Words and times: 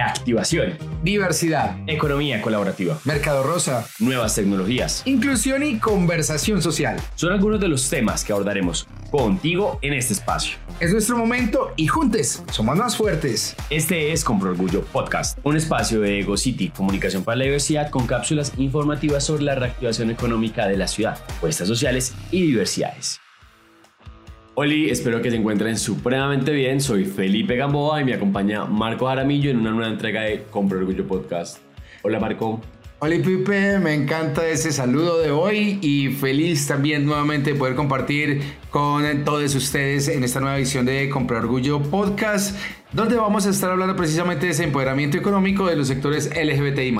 reactivación, 0.00 0.78
diversidad, 1.02 1.76
economía 1.86 2.40
colaborativa, 2.40 2.98
mercado 3.04 3.42
rosa, 3.42 3.86
nuevas 3.98 4.34
tecnologías, 4.34 5.02
inclusión 5.04 5.62
y 5.62 5.78
conversación 5.78 6.62
social. 6.62 6.96
Son 7.16 7.32
algunos 7.32 7.60
de 7.60 7.68
los 7.68 7.90
temas 7.90 8.24
que 8.24 8.32
abordaremos 8.32 8.88
contigo 9.10 9.78
en 9.82 9.92
este 9.92 10.14
espacio. 10.14 10.56
Es 10.80 10.90
nuestro 10.92 11.18
momento 11.18 11.72
y 11.76 11.86
juntos 11.86 12.42
somos 12.50 12.78
más 12.78 12.96
fuertes. 12.96 13.54
Este 13.68 14.12
es 14.12 14.24
Compro 14.24 14.52
Orgullo 14.52 14.82
Podcast, 14.86 15.38
un 15.42 15.58
espacio 15.58 16.00
de 16.00 16.20
Ego 16.20 16.38
City, 16.38 16.70
comunicación 16.70 17.22
para 17.22 17.36
la 17.36 17.44
diversidad 17.44 17.90
con 17.90 18.06
cápsulas 18.06 18.54
informativas 18.56 19.24
sobre 19.24 19.42
la 19.42 19.54
reactivación 19.54 20.10
económica 20.10 20.66
de 20.66 20.78
la 20.78 20.88
ciudad, 20.88 21.18
puestas 21.42 21.68
sociales 21.68 22.14
y 22.30 22.40
diversidades. 22.40 23.20
Hola, 24.62 24.74
espero 24.90 25.22
que 25.22 25.30
se 25.30 25.38
encuentren 25.38 25.78
supremamente 25.78 26.52
bien. 26.52 26.82
Soy 26.82 27.06
Felipe 27.06 27.56
Gamboa 27.56 28.02
y 28.02 28.04
me 28.04 28.12
acompaña 28.12 28.66
Marco 28.66 29.06
Jaramillo 29.06 29.50
en 29.50 29.56
una 29.56 29.70
nueva 29.70 29.88
entrega 29.88 30.20
de 30.20 30.42
Compro 30.50 30.78
Orgullo 30.78 31.08
Podcast. 31.08 31.60
Hola 32.02 32.20
Marco. 32.20 32.60
Hola 32.98 33.16
Pipe, 33.24 33.78
me 33.78 33.94
encanta 33.94 34.46
ese 34.46 34.70
saludo 34.70 35.18
de 35.18 35.30
hoy 35.30 35.78
y 35.80 36.08
feliz 36.08 36.66
también 36.66 37.06
nuevamente 37.06 37.54
de 37.54 37.58
poder 37.58 37.74
compartir 37.74 38.42
con 38.68 39.24
todos 39.24 39.54
ustedes 39.54 40.08
en 40.08 40.24
esta 40.24 40.40
nueva 40.40 40.58
edición 40.58 40.84
de 40.84 41.08
Comprar 41.08 41.44
Orgullo 41.44 41.80
Podcast, 41.80 42.54
donde 42.92 43.16
vamos 43.16 43.46
a 43.46 43.48
estar 43.48 43.70
hablando 43.70 43.96
precisamente 43.96 44.44
de 44.44 44.52
ese 44.52 44.64
empoderamiento 44.64 45.16
económico 45.16 45.68
de 45.68 45.76
los 45.76 45.88
sectores 45.88 46.30
LGBTI. 46.36 46.94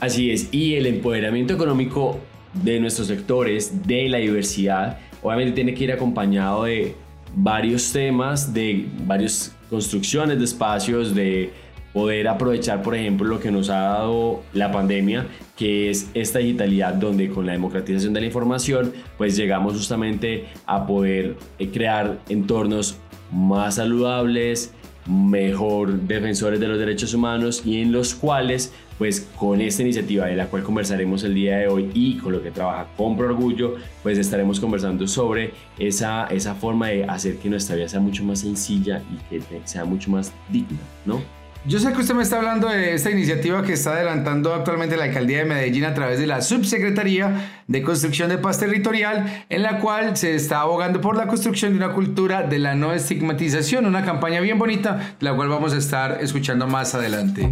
Así 0.00 0.32
es, 0.32 0.48
y 0.50 0.74
el 0.74 0.86
empoderamiento 0.86 1.54
económico 1.54 2.18
de 2.62 2.80
nuestros 2.80 3.08
sectores, 3.08 3.86
de 3.86 4.08
la 4.08 4.18
diversidad, 4.18 4.98
obviamente 5.22 5.52
tiene 5.52 5.74
que 5.74 5.84
ir 5.84 5.92
acompañado 5.92 6.64
de 6.64 6.94
varios 7.34 7.92
temas, 7.92 8.54
de 8.54 8.86
varias 9.06 9.54
construcciones 9.68 10.38
de 10.38 10.44
espacios, 10.44 11.14
de 11.14 11.50
poder 11.92 12.26
aprovechar, 12.26 12.82
por 12.82 12.94
ejemplo, 12.96 13.26
lo 13.26 13.40
que 13.40 13.52
nos 13.52 13.70
ha 13.70 13.78
dado 13.78 14.42
la 14.52 14.72
pandemia, 14.72 15.26
que 15.56 15.90
es 15.90 16.10
esta 16.12 16.40
digitalidad 16.40 16.94
donde 16.94 17.30
con 17.30 17.46
la 17.46 17.52
democratización 17.52 18.12
de 18.12 18.20
la 18.20 18.26
información, 18.26 18.92
pues 19.16 19.36
llegamos 19.36 19.74
justamente 19.74 20.46
a 20.66 20.86
poder 20.86 21.36
eh, 21.58 21.68
crear 21.68 22.18
entornos 22.28 22.96
más 23.30 23.76
saludables, 23.76 24.72
mejor 25.06 26.00
defensores 26.00 26.58
de 26.58 26.66
los 26.66 26.78
derechos 26.78 27.14
humanos 27.14 27.62
y 27.64 27.80
en 27.80 27.92
los 27.92 28.14
cuales 28.14 28.72
pues 28.98 29.28
con 29.36 29.60
esta 29.60 29.82
iniciativa 29.82 30.26
de 30.26 30.36
la 30.36 30.46
cual 30.46 30.62
conversaremos 30.62 31.24
el 31.24 31.34
día 31.34 31.58
de 31.58 31.68
hoy 31.68 31.90
y 31.94 32.18
con 32.18 32.32
lo 32.32 32.42
que 32.42 32.50
trabaja 32.50 32.86
Compro 32.96 33.26
Orgullo, 33.26 33.76
pues 34.02 34.18
estaremos 34.18 34.60
conversando 34.60 35.06
sobre 35.06 35.52
esa, 35.78 36.26
esa 36.26 36.54
forma 36.54 36.88
de 36.88 37.04
hacer 37.04 37.36
que 37.36 37.48
nuestra 37.48 37.76
vida 37.76 37.88
sea 37.88 38.00
mucho 38.00 38.24
más 38.24 38.40
sencilla 38.40 39.02
y 39.10 39.38
que 39.38 39.42
sea 39.64 39.84
mucho 39.84 40.10
más 40.10 40.32
digna, 40.50 40.78
¿no? 41.04 41.20
Yo 41.66 41.78
sé 41.78 41.94
que 41.94 42.00
usted 42.02 42.14
me 42.14 42.22
está 42.22 42.36
hablando 42.36 42.68
de 42.68 42.92
esta 42.92 43.10
iniciativa 43.10 43.62
que 43.62 43.72
está 43.72 43.94
adelantando 43.94 44.52
actualmente 44.52 44.98
la 44.98 45.04
alcaldía 45.04 45.38
de 45.38 45.44
Medellín 45.46 45.86
a 45.86 45.94
través 45.94 46.18
de 46.18 46.26
la 46.26 46.42
Subsecretaría 46.42 47.62
de 47.66 47.82
Construcción 47.82 48.28
de 48.28 48.36
Paz 48.36 48.58
Territorial, 48.58 49.46
en 49.48 49.62
la 49.62 49.78
cual 49.78 50.14
se 50.14 50.34
está 50.34 50.60
abogando 50.60 51.00
por 51.00 51.16
la 51.16 51.26
construcción 51.26 51.72
de 51.72 51.78
una 51.78 51.94
cultura 51.94 52.42
de 52.42 52.58
la 52.58 52.74
no 52.74 52.92
estigmatización, 52.92 53.86
una 53.86 54.04
campaña 54.04 54.40
bien 54.40 54.58
bonita, 54.58 55.16
la 55.20 55.34
cual 55.34 55.48
vamos 55.48 55.72
a 55.72 55.78
estar 55.78 56.18
escuchando 56.20 56.66
más 56.66 56.94
adelante. 56.94 57.50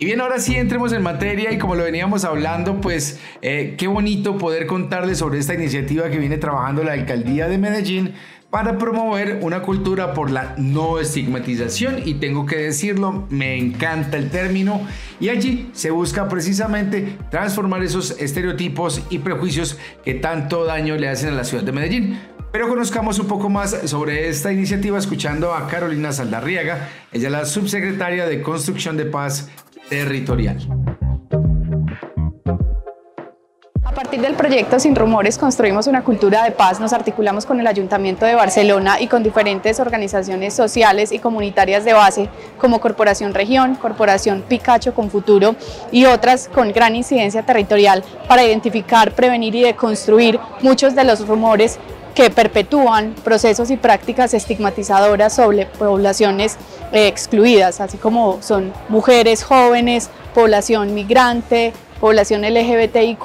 Y 0.00 0.04
bien, 0.04 0.20
ahora 0.20 0.38
sí 0.38 0.54
entremos 0.54 0.92
en 0.92 1.02
materia 1.02 1.52
y 1.52 1.58
como 1.58 1.74
lo 1.74 1.82
veníamos 1.82 2.24
hablando, 2.24 2.80
pues 2.80 3.18
eh, 3.42 3.74
qué 3.76 3.88
bonito 3.88 4.38
poder 4.38 4.68
contarles 4.68 5.18
sobre 5.18 5.40
esta 5.40 5.54
iniciativa 5.54 6.08
que 6.08 6.18
viene 6.18 6.38
trabajando 6.38 6.84
la 6.84 6.92
alcaldía 6.92 7.48
de 7.48 7.58
Medellín 7.58 8.14
para 8.48 8.78
promover 8.78 9.40
una 9.42 9.60
cultura 9.60 10.14
por 10.14 10.30
la 10.30 10.54
no 10.56 11.00
estigmatización. 11.00 12.02
Y 12.04 12.14
tengo 12.14 12.46
que 12.46 12.58
decirlo, 12.58 13.26
me 13.28 13.58
encanta 13.58 14.16
el 14.18 14.30
término. 14.30 14.86
Y 15.18 15.30
allí 15.30 15.68
se 15.72 15.90
busca 15.90 16.28
precisamente 16.28 17.18
transformar 17.32 17.82
esos 17.82 18.12
estereotipos 18.20 19.02
y 19.10 19.18
prejuicios 19.18 19.78
que 20.04 20.14
tanto 20.14 20.64
daño 20.64 20.94
le 20.94 21.08
hacen 21.08 21.30
a 21.30 21.32
la 21.32 21.42
ciudad 21.42 21.64
de 21.64 21.72
Medellín. 21.72 22.20
Pero 22.52 22.68
conozcamos 22.68 23.18
un 23.18 23.26
poco 23.26 23.50
más 23.50 23.76
sobre 23.84 24.28
esta 24.28 24.50
iniciativa 24.50 24.96
escuchando 24.96 25.52
a 25.54 25.66
Carolina 25.66 26.12
Saldarriaga, 26.12 26.88
ella 27.12 27.26
es 27.26 27.32
la 27.32 27.44
subsecretaria 27.44 28.26
de 28.26 28.40
Construcción 28.40 28.96
de 28.96 29.04
Paz 29.04 29.50
Territorial. 29.88 30.58
A 33.82 33.92
partir 33.92 34.20
del 34.20 34.34
proyecto 34.34 34.78
Sin 34.78 34.94
Rumores 34.94 35.38
construimos 35.38 35.86
una 35.86 36.04
cultura 36.04 36.44
de 36.44 36.50
paz, 36.50 36.78
nos 36.78 36.92
articulamos 36.92 37.46
con 37.46 37.58
el 37.58 37.66
Ayuntamiento 37.66 38.26
de 38.26 38.34
Barcelona 38.34 39.00
y 39.00 39.06
con 39.06 39.22
diferentes 39.22 39.80
organizaciones 39.80 40.54
sociales 40.54 41.10
y 41.10 41.18
comunitarias 41.18 41.84
de 41.84 41.94
base 41.94 42.28
como 42.58 42.80
Corporación 42.80 43.34
Región, 43.34 43.74
Corporación 43.76 44.44
Picacho 44.46 44.94
con 44.94 45.10
Futuro 45.10 45.56
y 45.90 46.04
otras 46.04 46.48
con 46.48 46.72
gran 46.72 46.94
incidencia 46.94 47.42
territorial 47.42 48.04
para 48.28 48.44
identificar, 48.44 49.12
prevenir 49.12 49.54
y 49.54 49.62
deconstruir 49.62 50.38
muchos 50.60 50.94
de 50.94 51.04
los 51.04 51.26
rumores 51.26 51.78
que 52.18 52.30
perpetúan 52.30 53.14
procesos 53.22 53.70
y 53.70 53.76
prácticas 53.76 54.34
estigmatizadoras 54.34 55.36
sobre 55.36 55.66
poblaciones 55.66 56.56
eh, 56.90 57.06
excluidas, 57.06 57.80
así 57.80 57.96
como 57.96 58.42
son 58.42 58.72
mujeres 58.88 59.44
jóvenes, 59.44 60.10
población 60.34 60.94
migrante, 60.94 61.72
población 62.00 62.42
LGBTIQ 62.42 63.24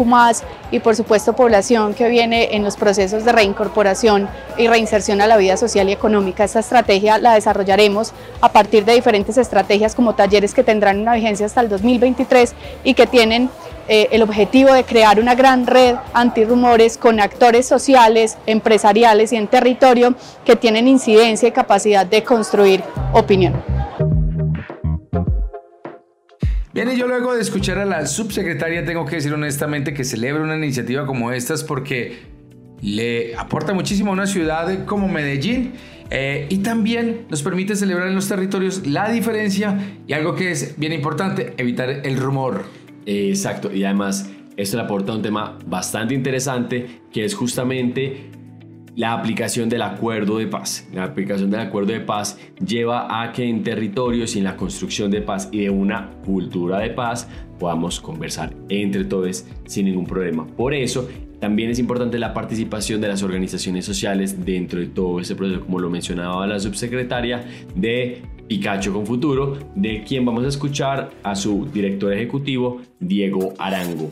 y 0.69 0.79
por 0.79 0.95
supuesto 0.95 1.33
población 1.33 1.95
que 1.95 2.07
viene 2.07 2.55
en 2.55 2.63
los 2.63 2.75
procesos 2.75 3.25
de 3.25 3.31
reincorporación 3.31 4.29
y 4.59 4.67
reinserción 4.67 5.21
a 5.21 5.27
la 5.27 5.37
vida 5.37 5.57
social 5.57 5.89
y 5.89 5.91
económica. 5.91 6.43
Esta 6.43 6.59
estrategia 6.59 7.17
la 7.17 7.33
desarrollaremos 7.33 8.13
a 8.41 8.51
partir 8.51 8.85
de 8.85 8.93
diferentes 8.93 9.39
estrategias 9.39 9.95
como 9.95 10.13
talleres 10.13 10.53
que 10.53 10.63
tendrán 10.63 10.99
una 10.99 11.15
vigencia 11.15 11.47
hasta 11.47 11.61
el 11.61 11.69
2023 11.69 12.53
y 12.83 12.93
que 12.93 13.07
tienen 13.07 13.49
eh, 13.87 14.07
el 14.11 14.21
objetivo 14.21 14.71
de 14.71 14.83
crear 14.83 15.19
una 15.19 15.35
gran 15.35 15.67
red 15.67 15.95
antirrumores 16.13 16.97
con 16.97 17.19
actores 17.19 17.65
sociales, 17.65 18.37
empresariales 18.45 19.33
y 19.33 19.35
en 19.35 19.47
territorio 19.47 20.15
que 20.45 20.55
tienen 20.55 20.87
incidencia 20.87 21.49
y 21.49 21.51
capacidad 21.51 22.05
de 22.05 22.23
construir 22.23 22.83
opinión. 23.13 23.61
Bien, 26.73 26.89
y 26.91 26.97
yo 26.97 27.07
luego 27.07 27.35
de 27.35 27.41
escuchar 27.41 27.77
a 27.77 27.85
la 27.85 28.07
subsecretaria 28.07 28.83
tengo 28.83 29.05
que 29.05 29.17
decir 29.17 29.31
honestamente 29.31 29.93
que 29.93 30.03
celebro 30.03 30.43
una 30.43 30.55
iniciativa 30.55 31.05
como 31.05 31.31
estas 31.31 31.63
porque 31.63 32.23
le 32.81 33.35
aporta 33.35 33.73
muchísimo 33.73 34.09
a 34.09 34.13
una 34.13 34.25
ciudad 34.25 34.85
como 34.85 35.07
Medellín 35.07 35.73
eh, 36.09 36.47
y 36.49 36.57
también 36.57 37.25
nos 37.29 37.43
permite 37.43 37.75
celebrar 37.75 38.07
en 38.07 38.15
los 38.15 38.27
territorios 38.27 38.85
la 38.87 39.11
diferencia 39.11 39.77
y 40.07 40.13
algo 40.13 40.35
que 40.35 40.51
es 40.51 40.77
bien 40.77 40.93
importante, 40.93 41.53
evitar 41.57 41.89
el 41.89 42.17
rumor. 42.17 42.65
Exacto, 43.05 43.73
y 43.73 43.83
además 43.83 44.31
esto 44.55 44.77
le 44.77 44.83
aporta 44.83 45.13
un 45.13 45.21
tema 45.21 45.57
bastante 45.65 46.13
interesante 46.13 47.01
que 47.11 47.25
es 47.25 47.33
justamente 47.33 48.29
la 48.95 49.13
aplicación 49.13 49.69
del 49.69 49.81
acuerdo 49.81 50.37
de 50.37 50.47
paz. 50.47 50.87
La 50.93 51.03
aplicación 51.03 51.49
del 51.49 51.61
acuerdo 51.61 51.93
de 51.93 52.01
paz 52.01 52.37
lleva 52.65 53.23
a 53.23 53.31
que 53.31 53.43
en 53.43 53.63
territorios 53.63 54.35
y 54.35 54.39
en 54.39 54.45
la 54.45 54.55
construcción 54.55 55.09
de 55.09 55.21
paz 55.21 55.49
y 55.51 55.61
de 55.61 55.69
una 55.69 56.11
cultura 56.23 56.79
de 56.79 56.91
paz 56.91 57.27
podamos 57.59 57.99
conversar 57.99 58.53
entre 58.69 59.05
todos 59.05 59.45
sin 59.65 59.85
ningún 59.85 60.05
problema. 60.05 60.45
Por 60.45 60.73
eso 60.73 61.09
también 61.43 61.69
es 61.69 61.77
importante 61.77 62.17
la 62.19 62.33
participación 62.33 63.01
de 63.01 63.09
las 63.09 63.21
organizaciones 63.21 63.83
sociales 63.83 64.45
dentro 64.45 64.79
de 64.79 64.85
todo 64.85 65.19
ese 65.19 65.35
proceso, 65.35 65.59
como 65.59 65.77
lo 65.77 65.89
mencionaba 65.89 66.47
la 66.47 66.57
subsecretaria 66.57 67.43
de 67.75 68.21
Picacho 68.47 68.93
con 68.93 69.05
Futuro, 69.05 69.57
de 69.75 70.05
quien 70.05 70.23
vamos 70.23 70.45
a 70.45 70.47
escuchar 70.47 71.09
a 71.21 71.35
su 71.35 71.65
director 71.65 72.13
ejecutivo, 72.13 72.79
Diego 72.97 73.53
Arango. 73.57 74.07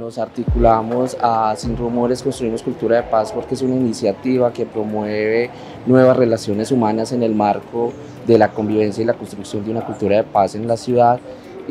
Nos 0.00 0.16
articulamos 0.16 1.14
a 1.20 1.54
Sin 1.54 1.76
Rumores 1.76 2.22
Construimos 2.22 2.62
Cultura 2.62 2.96
de 2.96 3.02
Paz 3.02 3.32
porque 3.32 3.52
es 3.52 3.60
una 3.60 3.76
iniciativa 3.76 4.50
que 4.50 4.64
promueve 4.64 5.50
nuevas 5.84 6.16
relaciones 6.16 6.72
humanas 6.72 7.12
en 7.12 7.22
el 7.22 7.34
marco 7.34 7.92
de 8.26 8.38
la 8.38 8.48
convivencia 8.48 9.02
y 9.02 9.04
la 9.04 9.12
construcción 9.12 9.62
de 9.62 9.72
una 9.72 9.84
cultura 9.84 10.16
de 10.16 10.22
paz 10.22 10.54
en 10.54 10.66
la 10.66 10.78
ciudad 10.78 11.20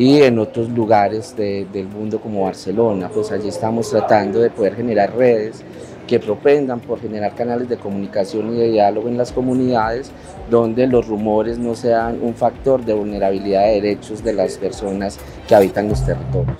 y 0.01 0.24
en 0.24 0.39
otros 0.39 0.68
lugares 0.69 1.36
del 1.38 1.88
mundo 1.88 2.19
como 2.19 2.45
Barcelona. 2.45 3.07
Pues 3.13 3.31
allí 3.31 3.50
estamos 3.50 3.92
tratando 3.92 4.39
de 4.39 4.50
poder 4.50 4.75
generar 4.75 5.15
redes 5.15 5.63
que 6.07 6.19
propendan 6.19 6.80
por 6.80 7.00
generar 7.00 7.36
canales 7.36 7.69
de 7.69 7.77
comunicación 7.77 8.51
y 8.51 8.57
de 8.57 8.71
diálogo 8.71 9.09
en 9.09 9.18
las 9.18 9.31
comunidades 9.31 10.12
donde 10.50 10.88
los 10.88 11.07
rumores 11.07 11.59
no 11.59 11.75
sean 11.75 12.18
un 12.19 12.33
factor 12.33 12.83
de 12.83 12.94
vulnerabilidad 12.94 13.68
de 13.68 13.74
derechos 13.74 14.24
de 14.24 14.33
las 14.33 14.57
personas 14.57 15.19
que 15.48 15.53
habitan 15.53 15.88
los 15.88 16.03
territorios. 16.03 16.57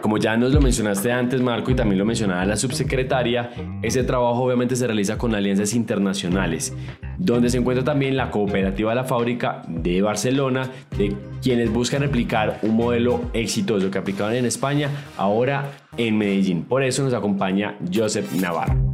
Como 0.00 0.18
ya 0.18 0.36
nos 0.36 0.54
lo 0.54 0.60
mencionaste 0.60 1.12
antes, 1.12 1.42
Marco, 1.42 1.72
y 1.72 1.74
también 1.74 1.98
lo 1.98 2.04
mencionaba 2.04 2.46
la 2.46 2.56
subsecretaria, 2.56 3.50
ese 3.82 4.04
trabajo 4.04 4.44
obviamente 4.44 4.74
se 4.74 4.86
realiza 4.86 5.18
con 5.18 5.34
alianzas 5.34 5.74
internacionales, 5.74 6.72
donde 7.18 7.50
se 7.50 7.58
encuentra 7.58 7.84
también 7.84 8.16
la 8.16 8.30
cooperativa 8.30 8.94
La 8.94 9.04
Fábrica 9.04 9.62
de 9.68 10.00
Barcelona, 10.00 10.70
de 10.96 11.14
quienes 11.42 11.72
buscan 11.72 12.02
replicar 12.02 12.60
un 12.62 12.76
modelo 12.76 13.22
exitoso 13.32 13.90
que 13.90 13.98
aplicaban 13.98 14.36
en 14.36 14.46
España, 14.46 14.88
ahora 15.16 15.70
en 15.96 16.16
Medellín. 16.16 16.62
Por 16.62 16.82
eso 16.82 17.02
nos 17.02 17.12
acompaña 17.12 17.76
Joseph 17.92 18.32
Navarro. 18.34 18.88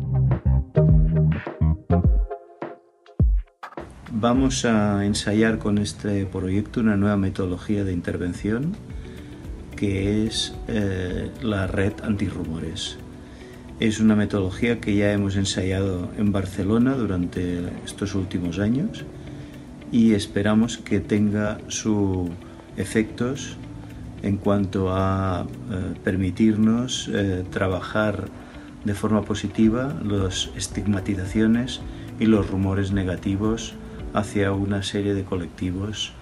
Vamos 4.10 4.64
a 4.64 5.04
ensayar 5.04 5.58
con 5.58 5.76
este 5.76 6.24
proyecto 6.24 6.80
una 6.80 6.96
nueva 6.96 7.16
metodología 7.16 7.84
de 7.84 7.92
intervención 7.92 8.72
que 9.76 10.26
es 10.26 10.54
eh, 10.68 11.30
la 11.42 11.66
red 11.66 11.92
antirrumores. 12.02 12.96
Es 13.80 13.98
una 13.98 14.14
metodología 14.14 14.80
que 14.80 14.94
ya 14.94 15.12
hemos 15.12 15.34
ensayado 15.36 16.08
en 16.16 16.30
Barcelona 16.30 16.94
durante 16.94 17.60
estos 17.84 18.14
últimos 18.14 18.60
años 18.60 19.04
y 19.90 20.14
esperamos 20.14 20.78
que 20.78 21.00
tenga 21.00 21.58
sus 21.66 22.30
efectos 22.76 23.56
en 24.22 24.36
cuanto 24.36 24.94
a 24.94 25.46
eh, 25.70 25.94
permitirnos 26.04 27.10
eh, 27.12 27.44
trabajar 27.50 28.26
de 28.84 28.94
forma 28.94 29.22
positiva 29.22 29.92
las 30.04 30.50
estigmatizaciones 30.56 31.80
y 32.20 32.26
los 32.26 32.48
rumores 32.48 32.92
negativos 32.92 33.74
hacia 34.14 34.52
una 34.52 34.84
serie 34.84 35.14
de 35.14 35.24
colectivos 35.24 36.12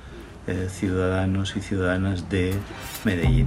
eh, 0.46 0.68
ciudadanos 0.70 1.54
y 1.56 1.60
ciudadanas 1.60 2.30
de 2.30 2.54
Medellín. 3.04 3.46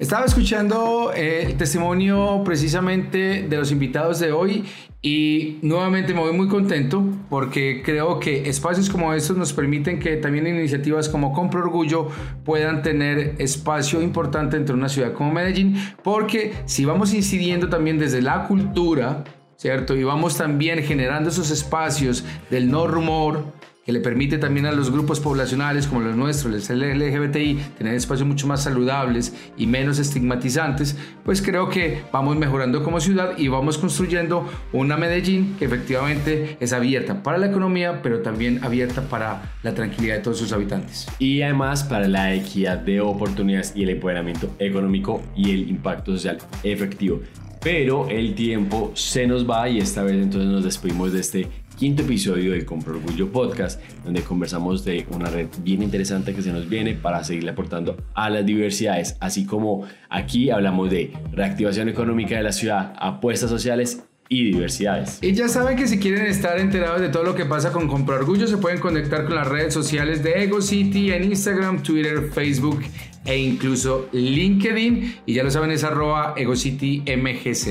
Estaba 0.00 0.24
escuchando 0.24 1.12
eh, 1.14 1.42
el 1.42 1.58
testimonio 1.58 2.40
precisamente 2.42 3.46
de 3.46 3.56
los 3.58 3.70
invitados 3.70 4.18
de 4.18 4.32
hoy 4.32 4.64
y 5.02 5.58
nuevamente 5.60 6.14
me 6.14 6.20
voy 6.20 6.32
muy 6.32 6.48
contento 6.48 7.04
porque 7.28 7.82
creo 7.84 8.18
que 8.18 8.48
espacios 8.48 8.88
como 8.88 9.12
estos 9.12 9.36
nos 9.36 9.52
permiten 9.52 9.98
que 9.98 10.16
también 10.16 10.46
iniciativas 10.46 11.10
como 11.10 11.34
Compro 11.34 11.60
Orgullo 11.60 12.08
puedan 12.46 12.80
tener 12.80 13.34
espacio 13.36 14.00
importante 14.00 14.56
dentro 14.56 14.74
de 14.74 14.78
una 14.78 14.88
ciudad 14.88 15.12
como 15.12 15.32
Medellín 15.32 15.76
porque 16.02 16.54
si 16.64 16.86
vamos 16.86 17.12
incidiendo 17.12 17.68
también 17.68 17.98
desde 17.98 18.22
la 18.22 18.48
cultura, 18.48 19.24
¿cierto? 19.56 19.94
Y 19.94 20.02
vamos 20.02 20.38
también 20.38 20.82
generando 20.82 21.28
esos 21.28 21.50
espacios 21.50 22.24
del 22.48 22.70
no 22.70 22.86
rumor, 22.86 23.52
que 23.84 23.92
le 23.92 24.00
permite 24.00 24.38
también 24.38 24.66
a 24.66 24.72
los 24.72 24.90
grupos 24.90 25.20
poblacionales 25.20 25.86
como 25.86 26.00
los 26.00 26.16
nuestros, 26.16 26.70
el 26.70 26.98
LGBTI, 26.98 27.58
tener 27.78 27.94
espacios 27.94 28.28
mucho 28.28 28.46
más 28.46 28.62
saludables 28.62 29.34
y 29.56 29.66
menos 29.66 29.98
estigmatizantes, 29.98 30.96
pues 31.24 31.40
creo 31.40 31.68
que 31.68 32.02
vamos 32.12 32.36
mejorando 32.36 32.82
como 32.82 33.00
ciudad 33.00 33.38
y 33.38 33.48
vamos 33.48 33.78
construyendo 33.78 34.46
una 34.72 34.96
Medellín 34.96 35.56
que 35.58 35.64
efectivamente 35.64 36.56
es 36.60 36.72
abierta 36.72 37.22
para 37.22 37.38
la 37.38 37.46
economía, 37.46 38.02
pero 38.02 38.20
también 38.20 38.62
abierta 38.62 39.02
para 39.02 39.54
la 39.62 39.74
tranquilidad 39.74 40.16
de 40.16 40.20
todos 40.22 40.38
sus 40.38 40.52
habitantes. 40.52 41.06
Y 41.18 41.42
además 41.42 41.84
para 41.84 42.06
la 42.06 42.34
equidad 42.34 42.78
de 42.78 43.00
oportunidades 43.00 43.72
y 43.74 43.84
el 43.84 43.90
empoderamiento 43.90 44.54
económico 44.58 45.22
y 45.34 45.52
el 45.52 45.70
impacto 45.70 46.12
social 46.12 46.38
efectivo. 46.62 47.20
Pero 47.62 48.08
el 48.08 48.34
tiempo 48.34 48.90
se 48.94 49.26
nos 49.26 49.48
va 49.48 49.68
y 49.68 49.78
esta 49.78 50.02
vez 50.02 50.14
entonces 50.14 50.50
nos 50.50 50.64
despedimos 50.64 51.12
de 51.12 51.20
este 51.20 51.46
quinto 51.78 52.02
episodio 52.02 52.52
del 52.52 52.64
Compro 52.64 52.94
Orgullo 52.94 53.30
Podcast, 53.30 53.80
donde 54.04 54.22
conversamos 54.22 54.84
de 54.84 55.06
una 55.10 55.30
red 55.30 55.48
bien 55.62 55.82
interesante 55.82 56.34
que 56.34 56.42
se 56.42 56.52
nos 56.52 56.68
viene 56.68 56.94
para 56.94 57.24
seguirle 57.24 57.50
aportando 57.50 57.96
a 58.14 58.28
las 58.30 58.44
diversidades, 58.44 59.16
así 59.20 59.46
como 59.46 59.86
aquí 60.08 60.50
hablamos 60.50 60.90
de 60.90 61.12
reactivación 61.32 61.88
económica 61.88 62.36
de 62.36 62.42
la 62.42 62.52
ciudad, 62.52 62.94
apuestas 62.98 63.50
sociales 63.50 64.04
y 64.32 64.44
diversidades. 64.44 65.18
Y 65.20 65.32
ya 65.32 65.48
saben 65.48 65.76
que 65.76 65.88
si 65.88 65.98
quieren 65.98 66.24
estar 66.26 66.58
enterados 66.58 67.00
de 67.00 67.08
todo 67.08 67.24
lo 67.24 67.34
que 67.34 67.44
pasa 67.44 67.72
con 67.72 67.88
Compro 67.88 68.14
Orgullo, 68.14 68.46
se 68.46 68.56
pueden 68.58 68.78
conectar 68.78 69.24
con 69.24 69.34
las 69.34 69.46
redes 69.46 69.74
sociales 69.74 70.22
de 70.22 70.44
Ego 70.44 70.62
City 70.62 71.12
en 71.12 71.24
Instagram, 71.24 71.82
Twitter, 71.82 72.30
Facebook 72.32 72.80
e 73.24 73.36
incluso 73.36 74.08
LinkedIn. 74.12 75.16
Y 75.26 75.34
ya 75.34 75.42
lo 75.42 75.50
saben, 75.50 75.72
es 75.72 75.82
arroba 75.82 76.34
EgoCityMGZ. 76.36 77.66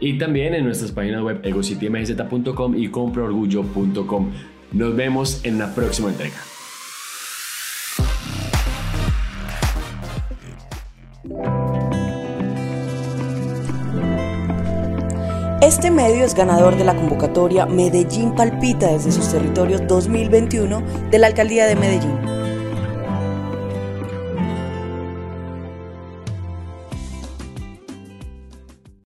Y 0.00 0.18
también 0.18 0.54
en 0.54 0.64
nuestras 0.64 0.90
páginas 0.90 1.22
web 1.22 1.40
egocitymgz.com 1.44 2.76
y 2.76 2.88
comproorgullo.com. 2.88 4.32
Nos 4.72 4.96
vemos 4.96 5.44
en 5.44 5.60
la 5.60 5.72
próxima 5.76 6.08
entrega. 6.08 6.53
Este 15.60 15.90
medio 15.90 16.24
es 16.24 16.34
ganador 16.34 16.76
de 16.76 16.84
la 16.84 16.94
convocatoria 16.94 17.64
Medellín 17.64 18.34
Palpita 18.34 18.88
desde 18.88 19.12
sus 19.12 19.30
territorios 19.30 19.86
2021 19.86 20.82
de 21.10 21.18
la 21.18 21.28
Alcaldía 21.28 21.66
de 21.66 21.76
Medellín. 21.76 22.33